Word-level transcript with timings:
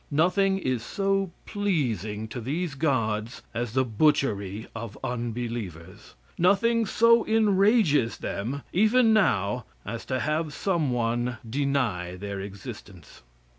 Nothing 0.09 0.57
is 0.57 0.81
so 0.81 1.29
pleasing 1.45 2.27
to 2.29 2.41
these 2.41 2.73
gods 2.73 3.43
as 3.53 3.73
the 3.73 3.85
butchery 3.85 4.65
of 4.73 4.97
unbelievers. 5.03 6.15
Nothing 6.39 6.87
so 6.87 7.23
enrages 7.27 8.17
them, 8.17 8.63
even 8.73 9.13
now 9.13 9.65
as 9.85 10.03
to 10.05 10.19
have 10.19 10.53
some 10.55 10.89
one 10.91 11.37
deny 11.47 12.15
their 12.15 12.39
existence. 12.39 13.21